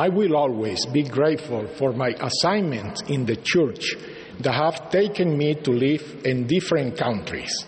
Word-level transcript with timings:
I 0.00 0.08
will 0.08 0.34
always 0.34 0.86
be 0.86 1.02
grateful 1.02 1.66
for 1.76 1.92
my 1.92 2.14
assignments 2.18 3.02
in 3.02 3.26
the 3.26 3.36
church 3.36 3.96
that 4.38 4.54
have 4.54 4.90
taken 4.90 5.36
me 5.36 5.56
to 5.56 5.70
live 5.72 6.22
in 6.24 6.46
different 6.46 6.96
countries. 6.96 7.66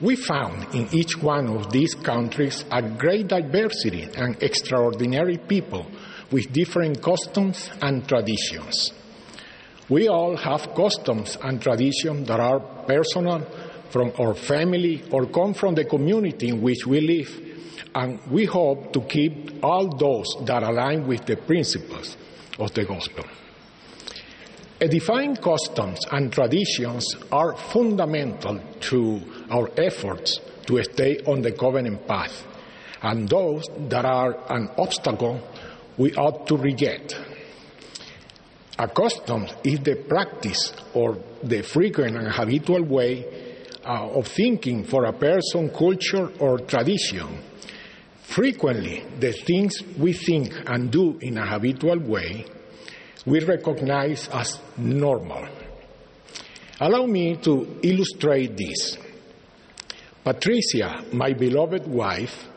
We 0.00 0.16
found 0.16 0.74
in 0.74 0.88
each 0.92 1.18
one 1.18 1.54
of 1.54 1.70
these 1.70 1.94
countries 1.94 2.64
a 2.70 2.80
great 2.80 3.28
diversity 3.28 4.08
and 4.16 4.42
extraordinary 4.42 5.36
people 5.36 5.84
with 6.30 6.50
different 6.54 7.02
customs 7.02 7.70
and 7.82 8.08
traditions. 8.08 8.90
We 9.90 10.08
all 10.08 10.38
have 10.38 10.74
customs 10.74 11.36
and 11.42 11.60
traditions 11.60 12.28
that 12.28 12.40
are 12.40 12.60
personal 12.86 13.46
from 13.92 14.10
our 14.18 14.34
family 14.34 15.04
or 15.10 15.26
come 15.26 15.52
from 15.52 15.74
the 15.74 15.84
community 15.84 16.48
in 16.48 16.62
which 16.62 16.86
we 16.86 17.00
live, 17.00 17.30
and 17.94 18.18
we 18.30 18.46
hope 18.46 18.92
to 18.92 19.02
keep 19.02 19.62
all 19.62 19.94
those 19.96 20.26
that 20.46 20.62
align 20.62 21.06
with 21.06 21.26
the 21.26 21.36
principles 21.36 22.16
of 22.58 22.72
the 22.72 22.84
gospel. 22.84 23.24
Edifying 24.80 25.36
customs 25.36 26.00
and 26.10 26.32
traditions 26.32 27.04
are 27.30 27.54
fundamental 27.54 28.58
to 28.80 29.20
our 29.50 29.70
efforts 29.76 30.40
to 30.66 30.82
stay 30.82 31.18
on 31.26 31.42
the 31.42 31.52
covenant 31.52 32.08
path, 32.08 32.46
and 33.02 33.28
those 33.28 33.64
that 33.90 34.06
are 34.06 34.38
an 34.50 34.70
obstacle 34.78 35.40
we 35.98 36.14
ought 36.14 36.46
to 36.46 36.56
reject. 36.56 37.14
A 38.78 38.88
custom 38.88 39.46
is 39.62 39.80
the 39.80 39.96
practice 40.08 40.72
or 40.94 41.18
the 41.42 41.62
frequent 41.62 42.16
and 42.16 42.28
habitual 42.32 42.82
way 42.82 43.51
uh, 43.84 44.08
of 44.10 44.26
thinking 44.28 44.84
for 44.84 45.04
a 45.04 45.12
person, 45.12 45.70
culture, 45.70 46.30
or 46.38 46.58
tradition. 46.58 47.28
Frequently, 48.22 49.04
the 49.20 49.32
things 49.32 49.82
we 49.98 50.12
think 50.12 50.52
and 50.66 50.90
do 50.90 51.18
in 51.20 51.38
a 51.38 51.46
habitual 51.46 51.98
way 51.98 52.46
we 53.26 53.40
recognize 53.40 54.28
as 54.32 54.58
normal. 54.76 55.46
Allow 56.80 57.06
me 57.06 57.36
to 57.36 57.78
illustrate 57.82 58.56
this. 58.56 58.98
Patricia, 60.24 61.04
my 61.12 61.32
beloved 61.32 61.86
wife, 61.86 62.48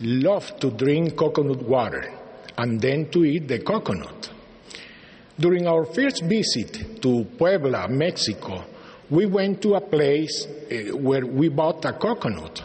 loved 0.00 0.60
to 0.60 0.70
drink 0.70 1.16
coconut 1.16 1.62
water 1.62 2.12
and 2.56 2.80
then 2.80 3.10
to 3.10 3.24
eat 3.24 3.46
the 3.46 3.60
coconut. 3.60 4.30
During 5.38 5.66
our 5.66 5.84
first 5.84 6.22
visit 6.24 7.00
to 7.02 7.24
Puebla, 7.38 7.88
Mexico, 7.88 8.64
we 9.10 9.26
went 9.26 9.60
to 9.62 9.74
a 9.74 9.80
place 9.80 10.46
uh, 10.46 10.96
where 10.96 11.26
we 11.26 11.48
bought 11.48 11.84
a 11.84 11.92
coconut. 11.92 12.62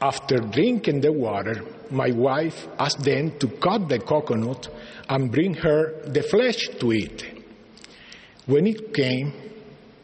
After 0.00 0.38
drinking 0.38 1.02
the 1.02 1.12
water, 1.12 1.62
my 1.90 2.10
wife 2.10 2.66
asked 2.78 3.04
them 3.04 3.38
to 3.38 3.48
cut 3.48 3.88
the 3.88 3.98
coconut 3.98 4.68
and 5.08 5.30
bring 5.30 5.54
her 5.54 6.02
the 6.06 6.22
flesh 6.22 6.68
to 6.80 6.92
eat. 6.92 7.24
When 8.46 8.66
it 8.66 8.92
came, 8.92 9.32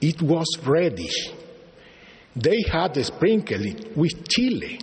it 0.01 0.23
was 0.23 0.47
reddish. 0.65 1.31
They 2.37 2.63
had 2.71 2.97
sprinkled 3.05 3.63
it 3.63 3.97
with 3.97 4.29
chili. 4.29 4.81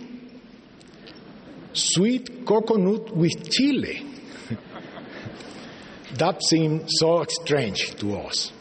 Sweet 1.72 2.44
coconut 2.46 3.16
with 3.16 3.50
chili. 3.50 4.04
that 6.14 6.42
seemed 6.42 6.88
so 6.88 7.24
strange 7.28 7.94
to 7.96 8.16
us. 8.18 8.52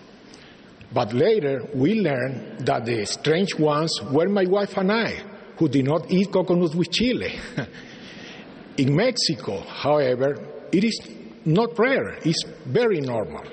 But 0.94 1.14
later 1.14 1.68
we 1.74 2.02
learned 2.02 2.66
that 2.66 2.86
the 2.86 3.06
strange 3.06 3.56
ones 3.56 3.92
were 4.12 4.30
my 4.30 4.46
wife 4.46 4.78
and 4.78 4.92
I, 4.92 5.22
who 5.58 5.68
did 5.68 5.86
not 5.86 6.10
eat 6.12 6.32
coconut 6.32 6.76
with 6.76 6.92
chili. 6.92 7.34
In 8.78 8.96
Mexico, 8.96 9.60
however, 9.62 10.38
it 10.72 10.84
is 10.84 11.00
not 11.46 11.78
rare, 11.80 12.20
it's 12.24 12.44
very 12.66 13.02
normal. 13.02 13.44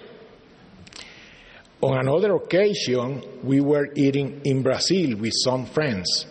On 1.80 1.98
another 1.98 2.34
occasion, 2.34 3.22
we 3.42 3.60
were 3.60 3.88
eating 3.94 4.40
in 4.44 4.62
Brazil 4.62 5.16
with 5.16 5.32
some 5.44 5.66
friends, 5.66 6.26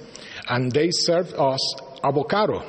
and 0.48 0.72
they 0.72 0.90
served 0.92 1.34
us 1.36 1.76
avocado. 2.04 2.64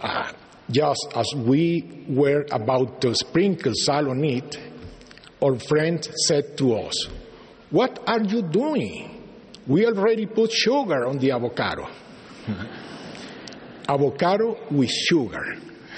Uh, 0.00 0.32
just 0.70 1.08
as 1.14 1.26
we 1.34 2.04
were 2.08 2.46
about 2.52 3.00
to 3.00 3.14
sprinkle 3.14 3.72
salt 3.74 4.08
on 4.08 4.22
it, 4.24 4.58
our 5.42 5.58
friend 5.58 6.06
said 6.26 6.56
to 6.58 6.74
us, 6.74 7.08
What 7.70 7.98
are 8.06 8.22
you 8.22 8.42
doing? 8.42 9.14
We 9.66 9.86
already 9.86 10.26
put 10.26 10.50
sugar 10.50 11.06
on 11.06 11.18
the 11.18 11.32
avocado. 11.32 11.88
avocado 13.88 14.56
with 14.70 14.90
sugar. 14.90 15.56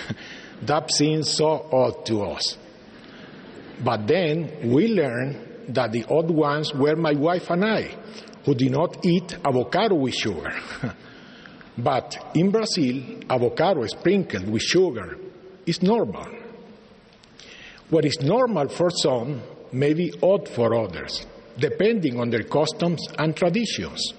that 0.62 0.90
seems 0.90 1.36
so 1.36 1.68
odd 1.72 2.04
to 2.06 2.22
us. 2.22 2.58
But 3.82 4.06
then 4.06 4.72
we 4.72 4.88
learned 4.88 5.74
that 5.74 5.92
the 5.92 6.04
odd 6.04 6.30
ones 6.30 6.72
were 6.74 6.96
my 6.96 7.12
wife 7.12 7.48
and 7.50 7.64
I, 7.64 7.96
who 8.44 8.54
did 8.54 8.72
not 8.72 9.04
eat 9.06 9.36
avocado 9.44 9.94
with 9.94 10.14
sugar. 10.14 10.52
but 11.78 12.32
in 12.34 12.50
Brazil, 12.50 13.20
avocado 13.30 13.86
sprinkled 13.86 14.50
with 14.50 14.62
sugar 14.62 15.16
is 15.64 15.80
normal. 15.82 16.39
What 17.90 18.04
is 18.04 18.20
normal 18.20 18.68
for 18.68 18.88
some 18.90 19.42
may 19.72 19.94
be 19.94 20.12
odd 20.22 20.48
for 20.48 20.74
others, 20.76 21.26
depending 21.58 22.20
on 22.20 22.30
their 22.30 22.44
customs 22.44 23.04
and 23.18 23.36
traditions. 23.36 24.14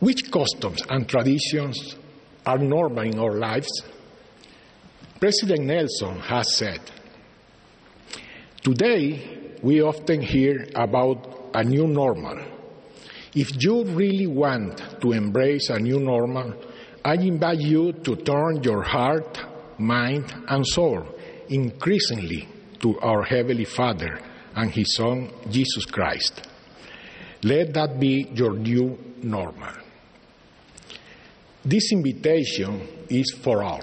Which 0.00 0.30
customs 0.30 0.82
and 0.88 1.06
traditions 1.06 1.96
are 2.46 2.56
normal 2.56 3.04
in 3.04 3.18
our 3.18 3.34
lives? 3.34 3.68
President 5.20 5.66
Nelson 5.66 6.18
has 6.20 6.56
said, 6.56 6.80
Today, 8.62 9.56
we 9.62 9.82
often 9.82 10.22
hear 10.22 10.66
about 10.74 11.50
a 11.52 11.62
new 11.62 11.86
normal. 11.86 12.38
If 13.34 13.50
you 13.62 13.84
really 13.84 14.26
want 14.26 15.00
to 15.02 15.12
embrace 15.12 15.68
a 15.68 15.78
new 15.78 16.00
normal, 16.00 16.54
I 17.04 17.14
invite 17.14 17.60
you 17.60 17.92
to 17.92 18.16
turn 18.16 18.62
your 18.62 18.82
heart, 18.82 19.38
mind, 19.78 20.32
and 20.48 20.66
soul 20.66 21.06
increasingly 21.48 22.48
to 22.80 22.98
our 23.00 23.22
Heavenly 23.22 23.64
Father 23.64 24.20
and 24.54 24.70
His 24.70 24.94
Son, 24.96 25.30
Jesus 25.50 25.86
Christ. 25.86 26.46
Let 27.42 27.74
that 27.74 28.00
be 28.00 28.28
your 28.34 28.54
new 28.54 28.98
normal. 29.22 29.72
This 31.64 31.92
invitation 31.92 33.06
is 33.08 33.36
for 33.42 33.62
all. 33.62 33.82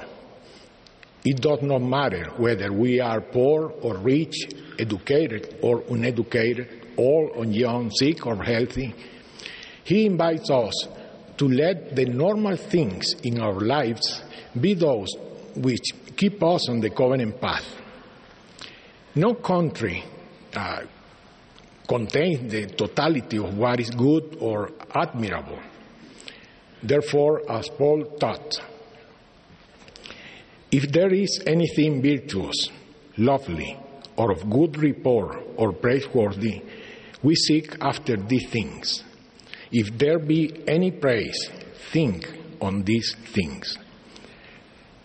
It 1.23 1.41
does 1.41 1.61
not 1.61 1.81
matter 1.81 2.31
whether 2.37 2.71
we 2.71 2.99
are 2.99 3.21
poor 3.21 3.71
or 3.81 3.97
rich, 3.97 4.35
educated 4.77 5.57
or 5.61 5.83
uneducated, 5.89 6.93
old 6.97 7.31
or 7.35 7.45
young, 7.45 7.89
sick 7.91 8.25
or 8.25 8.43
healthy. 8.43 8.93
He 9.83 10.05
invites 10.05 10.49
us 10.49 10.87
to 11.37 11.47
let 11.47 11.95
the 11.95 12.05
normal 12.05 12.57
things 12.57 13.13
in 13.23 13.39
our 13.39 13.59
lives 13.59 14.23
be 14.59 14.73
those 14.73 15.09
which 15.55 15.91
keep 16.15 16.41
us 16.43 16.69
on 16.69 16.79
the 16.79 16.89
covenant 16.89 17.39
path. 17.39 17.65
No 19.15 19.35
country 19.35 20.03
uh, 20.53 20.81
contains 21.87 22.51
the 22.51 22.67
totality 22.67 23.37
of 23.37 23.57
what 23.57 23.79
is 23.79 23.89
good 23.89 24.37
or 24.39 24.71
admirable. 24.93 25.59
Therefore, 26.83 27.49
as 27.49 27.69
Paul 27.69 28.05
taught, 28.19 28.61
if 30.71 30.91
there 30.91 31.13
is 31.13 31.41
anything 31.45 32.01
virtuous, 32.01 32.69
lovely, 33.17 33.77
or 34.17 34.31
of 34.31 34.49
good 34.49 34.77
report, 34.77 35.37
or 35.57 35.73
praiseworthy, 35.73 36.61
we 37.23 37.35
seek 37.35 37.75
after 37.81 38.17
these 38.17 38.49
things. 38.49 39.03
If 39.71 39.97
there 39.97 40.19
be 40.19 40.63
any 40.67 40.91
praise, 40.91 41.49
think 41.91 42.27
on 42.61 42.83
these 42.83 43.15
things. 43.33 43.77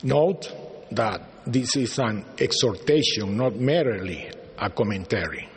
Note 0.03 0.53
that 0.93 1.23
this 1.47 1.77
is 1.77 1.99
an 1.99 2.25
exhortation, 2.39 3.37
not 3.37 3.57
merely 3.57 4.29
a 4.59 4.71
commentary. 4.71 5.49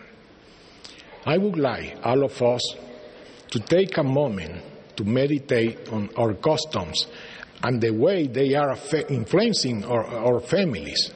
I 1.26 1.38
would 1.38 1.58
like 1.58 1.98
all 2.04 2.24
of 2.24 2.42
us 2.42 2.76
to 3.50 3.60
take 3.60 3.98
a 3.98 4.04
moment 4.04 4.62
to 4.98 5.04
meditate 5.04 5.90
on 5.90 6.10
our 6.18 6.34
customs 6.36 7.08
and 7.64 7.82
the 7.82 7.92
way 7.92 8.28
they 8.28 8.54
are 8.56 8.76
influencing 9.10 9.86
our, 9.86 10.06
our 10.06 10.40
families. 10.42 11.12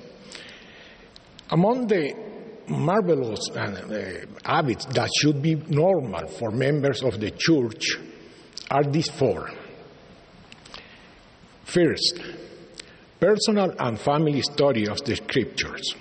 Among 1.50 1.88
the 1.88 2.14
marvelous 2.68 3.50
uh, 3.52 4.26
habits 4.44 4.86
that 4.86 5.10
should 5.22 5.42
be 5.42 5.56
normal 5.56 6.28
for 6.28 6.52
members 6.52 7.02
of 7.04 7.20
the 7.20 7.32
church 7.32 7.98
are 8.70 8.84
these 8.84 9.10
four. 9.10 9.50
First, 11.64 12.20
personal 13.20 13.74
and 13.80 14.00
family 14.00 14.42
study 14.42 14.88
of 14.88 15.04
the 15.04 15.16
scriptures. 15.16 15.96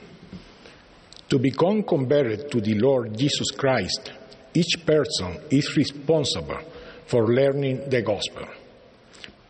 To 1.28 1.38
become 1.38 1.82
converted 1.82 2.50
to 2.52 2.60
the 2.60 2.74
Lord 2.74 3.16
Jesus 3.16 3.50
Christ, 3.56 4.12
each 4.54 4.86
person 4.86 5.40
is 5.50 5.76
responsible 5.76 6.60
for 7.06 7.26
learning 7.26 7.88
the 7.88 8.02
gospel. 8.02 8.46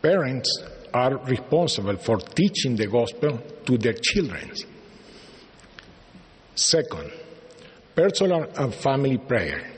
Parents 0.01 0.63
are 0.93 1.17
responsible 1.25 1.97
for 1.97 2.17
teaching 2.17 2.75
the 2.75 2.87
gospel 2.87 3.39
to 3.65 3.77
their 3.77 3.93
children. 3.93 4.51
Second, 6.55 7.11
personal 7.95 8.49
and 8.57 8.73
family 8.73 9.17
prayer. 9.17 9.71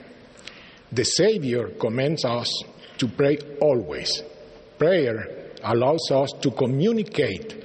The 0.91 1.03
Savior 1.03 1.69
commands 1.79 2.23
us 2.25 2.63
to 2.97 3.07
pray 3.07 3.37
always. 3.61 4.23
Prayer 4.77 5.51
allows 5.63 6.09
us 6.11 6.31
to 6.41 6.51
communicate 6.51 7.58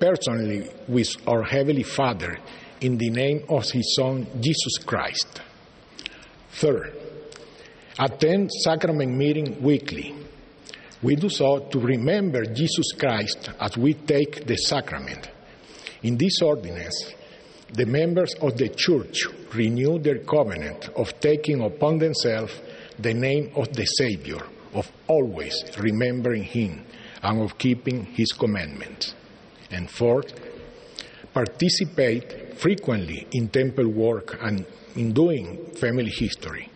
personally 0.00 0.68
with 0.88 1.14
our 1.26 1.42
Heavenly 1.42 1.82
Father 1.82 2.38
in 2.80 2.96
the 2.96 3.10
name 3.10 3.44
of 3.48 3.70
His 3.70 3.94
Son, 3.94 4.26
Jesus 4.40 4.78
Christ. 4.78 5.42
Third, 6.52 6.96
attend 7.98 8.50
sacrament 8.64 9.14
meeting 9.14 9.62
weekly. 9.62 10.14
We 11.02 11.16
do 11.16 11.28
so 11.28 11.68
to 11.70 11.78
remember 11.78 12.44
Jesus 12.46 12.92
Christ 12.98 13.50
as 13.60 13.76
we 13.76 13.94
take 13.94 14.46
the 14.46 14.56
sacrament. 14.56 15.30
In 16.02 16.16
this 16.16 16.40
ordinance, 16.42 17.12
the 17.72 17.86
members 17.86 18.34
of 18.40 18.56
the 18.56 18.70
church 18.70 19.26
renew 19.54 19.98
their 19.98 20.18
covenant 20.18 20.88
of 20.96 21.18
taking 21.20 21.62
upon 21.62 21.98
themselves 21.98 22.58
the 22.98 23.14
name 23.14 23.52
of 23.54 23.72
the 23.74 23.84
Savior, 23.84 24.40
of 24.74 24.90
always 25.06 25.54
remembering 25.78 26.42
Him, 26.42 26.84
and 27.22 27.42
of 27.42 27.58
keeping 27.58 28.04
His 28.06 28.32
commandments. 28.32 29.14
And 29.70 29.90
fourth, 29.90 30.32
participate 31.32 32.58
frequently 32.58 33.26
in 33.32 33.48
temple 33.48 33.88
work 33.88 34.38
and 34.40 34.66
in 34.96 35.12
doing 35.12 35.74
family 35.76 36.10
history. 36.10 36.68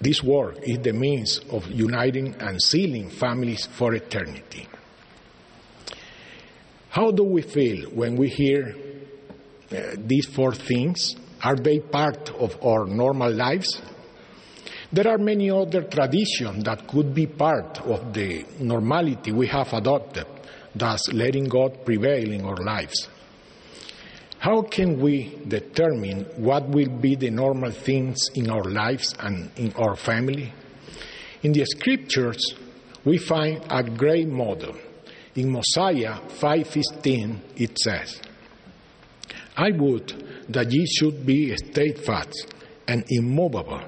This 0.00 0.22
work 0.22 0.58
is 0.62 0.78
the 0.78 0.92
means 0.92 1.40
of 1.50 1.68
uniting 1.70 2.34
and 2.38 2.62
sealing 2.62 3.10
families 3.10 3.66
for 3.66 3.94
eternity. 3.94 4.68
How 6.90 7.10
do 7.10 7.24
we 7.24 7.42
feel 7.42 7.90
when 7.90 8.16
we 8.16 8.28
hear 8.28 8.74
uh, 9.70 9.96
these 9.96 10.26
four 10.26 10.54
things? 10.54 11.16
Are 11.42 11.56
they 11.56 11.80
part 11.80 12.30
of 12.30 12.56
our 12.64 12.86
normal 12.86 13.32
lives? 13.32 13.80
There 14.92 15.06
are 15.06 15.18
many 15.18 15.50
other 15.50 15.82
traditions 15.82 16.64
that 16.64 16.88
could 16.88 17.12
be 17.12 17.26
part 17.26 17.80
of 17.82 18.12
the 18.14 18.44
normality 18.60 19.32
we 19.32 19.46
have 19.48 19.72
adopted, 19.74 20.26
thus 20.74 21.12
letting 21.12 21.44
God 21.44 21.84
prevail 21.84 22.30
in 22.32 22.44
our 22.44 22.56
lives. 22.56 23.08
How 24.38 24.62
can 24.62 25.00
we 25.00 25.36
determine 25.48 26.24
what 26.36 26.68
will 26.68 26.88
be 26.88 27.16
the 27.16 27.30
normal 27.30 27.72
things 27.72 28.30
in 28.34 28.50
our 28.50 28.64
lives 28.64 29.14
and 29.18 29.50
in 29.56 29.72
our 29.74 29.96
family? 29.96 30.52
In 31.42 31.52
the 31.52 31.64
scriptures, 31.64 32.54
we 33.04 33.18
find 33.18 33.64
a 33.68 33.82
great 33.82 34.28
model. 34.28 34.76
In 35.34 35.50
Mosiah 35.50 36.20
5:15 36.40 37.40
it 37.56 37.78
says, 37.78 38.20
I 39.56 39.72
would 39.72 40.46
that 40.48 40.70
ye 40.70 40.86
should 40.86 41.26
be 41.26 41.56
steadfast 41.56 42.54
and 42.86 43.04
immovable, 43.08 43.82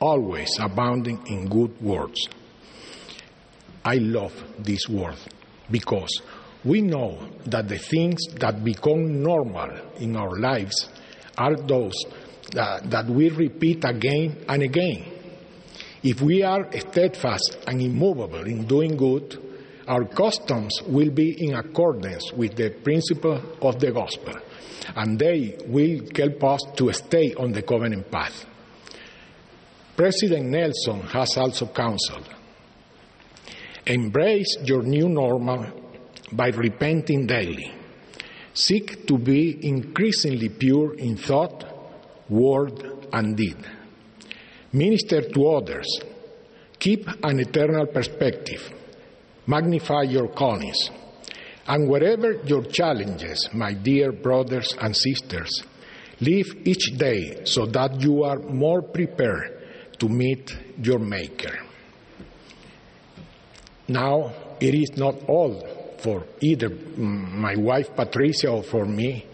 always 0.00 0.50
abounding 0.58 1.26
in 1.26 1.48
good 1.48 1.80
words. 1.80 2.28
I 3.84 3.96
love 3.96 4.34
this 4.58 4.88
word 4.88 5.16
because 5.70 6.22
we 6.64 6.82
know 6.82 7.28
that 7.46 7.68
the 7.68 7.78
things 7.78 8.20
that 8.40 8.64
become 8.64 9.22
normal 9.22 9.70
in 9.98 10.16
our 10.16 10.36
lives 10.38 10.88
are 11.38 11.56
those 11.56 11.94
that, 12.52 12.90
that 12.90 13.06
we 13.06 13.30
repeat 13.30 13.84
again 13.84 14.44
and 14.48 14.62
again. 14.62 15.04
If 16.02 16.20
we 16.20 16.42
are 16.42 16.70
steadfast 16.72 17.58
and 17.66 17.80
immovable 17.80 18.46
in 18.46 18.66
doing 18.66 18.96
good, 18.96 19.42
our 19.86 20.04
customs 20.04 20.82
will 20.86 21.10
be 21.10 21.46
in 21.46 21.54
accordance 21.54 22.32
with 22.32 22.56
the 22.56 22.70
principle 22.70 23.40
of 23.62 23.78
the 23.78 23.92
gospel, 23.92 24.34
and 24.96 25.18
they 25.18 25.56
will 25.66 26.00
help 26.16 26.42
us 26.44 26.60
to 26.76 26.92
stay 26.92 27.34
on 27.34 27.52
the 27.52 27.62
covenant 27.62 28.10
path. 28.10 28.44
President 29.96 30.46
Nelson 30.46 31.00
has 31.02 31.36
also 31.36 31.66
counseled 31.66 32.35
embrace 33.86 34.56
your 34.64 34.82
new 34.82 35.08
normal 35.08 35.66
by 36.32 36.48
repenting 36.48 37.26
daily. 37.26 37.72
Seek 38.52 39.06
to 39.06 39.18
be 39.18 39.66
increasingly 39.66 40.48
pure 40.48 40.94
in 40.94 41.16
thought, 41.16 41.64
word, 42.28 43.06
and 43.12 43.36
deed. 43.36 43.56
Minister 44.72 45.20
to 45.22 45.48
others. 45.48 45.86
Keep 46.78 47.06
an 47.22 47.40
eternal 47.40 47.86
perspective. 47.86 48.72
Magnify 49.46 50.02
your 50.02 50.28
callings. 50.28 50.90
And 51.66 51.88
wherever 51.88 52.32
your 52.44 52.64
challenges, 52.64 53.48
my 53.52 53.72
dear 53.74 54.12
brothers 54.12 54.74
and 54.80 54.96
sisters, 54.96 55.62
live 56.20 56.46
each 56.64 56.96
day 56.96 57.44
so 57.44 57.66
that 57.66 58.00
you 58.00 58.22
are 58.24 58.38
more 58.38 58.82
prepared 58.82 59.96
to 59.98 60.08
meet 60.08 60.56
your 60.82 60.98
Maker. 60.98 61.65
Now, 63.88 64.32
it 64.60 64.74
is 64.74 64.96
not 64.96 65.14
all 65.28 65.96
for 65.98 66.24
either 66.40 66.68
my 66.96 67.56
wife 67.56 67.94
Patricia 67.94 68.48
or 68.48 68.62
for 68.62 68.84
me 68.84 69.26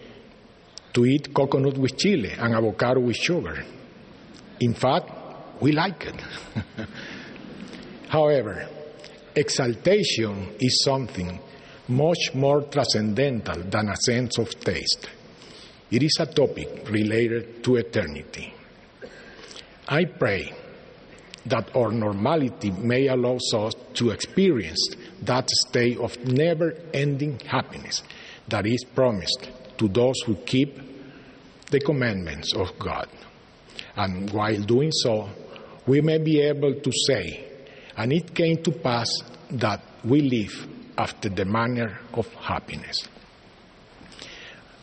to 0.93 1.05
eat 1.05 1.33
coconut 1.33 1.77
with 1.77 1.97
chili 1.97 2.31
and 2.31 2.53
avocado 2.53 2.99
with 2.99 3.15
sugar. 3.15 3.63
In 4.59 4.73
fact, 4.73 5.09
we 5.61 5.71
like 5.71 6.05
it. 6.05 6.21
However, 8.09 8.67
exaltation 9.35 10.55
is 10.59 10.83
something 10.83 11.39
much 11.87 12.33
more 12.33 12.61
transcendental 12.63 13.63
than 13.63 13.89
a 13.89 13.95
sense 13.97 14.37
of 14.37 14.49
taste. 14.59 15.09
It 15.91 16.03
is 16.03 16.17
a 16.19 16.27
topic 16.27 16.89
related 16.89 17.63
to 17.63 17.75
eternity. 17.77 18.53
I 19.87 20.05
pray 20.05 20.53
that 21.45 21.75
our 21.75 21.91
normality 21.91 22.71
may 22.71 23.07
allow 23.07 23.35
us 23.35 23.73
to 23.93 24.11
experience 24.11 24.95
that 25.21 25.49
state 25.49 25.97
of 25.97 26.17
never 26.25 26.75
ending 26.93 27.39
happiness 27.39 28.01
that 28.47 28.65
is 28.65 28.83
promised 28.95 29.49
to 29.77 29.87
those 29.87 30.19
who 30.25 30.35
keep 30.35 30.77
the 31.69 31.79
commandments 31.79 32.53
of 32.55 32.77
God. 32.79 33.09
And 33.95 34.29
while 34.31 34.61
doing 34.61 34.91
so, 34.91 35.29
we 35.85 36.01
may 36.01 36.17
be 36.17 36.41
able 36.41 36.75
to 36.79 36.91
say, 37.07 37.51
and 37.97 38.13
it 38.13 38.33
came 38.33 38.63
to 38.63 38.71
pass 38.71 39.09
that 39.51 39.81
we 40.03 40.21
live 40.21 40.67
after 40.97 41.29
the 41.29 41.45
manner 41.45 41.99
of 42.13 42.27
happiness. 42.35 43.07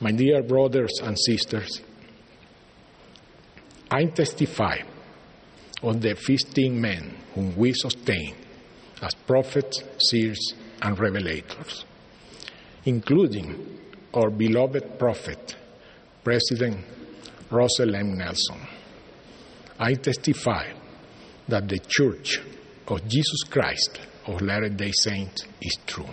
My 0.01 0.13
dear 0.13 0.43
brothers 0.43 0.93
and 1.03 1.17
sisters, 1.19 1.81
I 3.91 4.05
testify 4.07 4.79
of 5.83 6.01
the 6.01 6.15
15 6.15 6.81
men 6.81 7.17
whom 7.35 7.57
we 7.57 7.73
sustain 7.73 8.35
as 9.03 9.15
prophets, 9.15 9.83
seers, 9.99 10.55
and 10.83 10.97
revelators, 10.97 11.85
including 12.85 13.79
our 14.15 14.31
beloved 14.31 14.99
prophet, 14.99 15.57
President 16.23 16.85
Russell 17.51 17.95
M. 17.95 18.19
Nelson. 18.19 18.61
I 19.79 19.95
testify 19.95 20.73
that 21.49 21.69
the 21.69 21.79
Church 21.79 22.41
of 22.87 23.07
Jesus 23.09 23.43
Christ 23.49 24.01
of 24.27 24.43
Latter 24.43 24.69
day 24.69 24.93
Saints 24.93 25.47
is 25.63 25.79
true. 25.87 26.09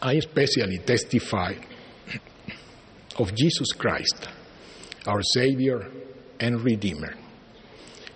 I 0.00 0.14
especially 0.14 0.78
testify 0.78 1.54
of 3.18 3.34
Jesus 3.34 3.72
Christ, 3.72 4.28
our 5.06 5.22
Savior 5.22 5.90
and 6.40 6.60
Redeemer 6.62 7.14